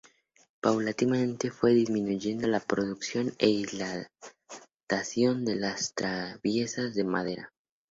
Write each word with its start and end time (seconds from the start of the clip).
Paulatinamente 0.61 1.51
fue 1.51 1.75
disminuyendo 1.75 2.47
la 2.47 2.59
producción 2.59 3.35
e 3.37 3.49
instalación 3.49 5.45
de 5.45 5.55
las 5.57 5.93
traviesas 5.93 6.95
de 6.95 7.03
madera. 7.03 7.53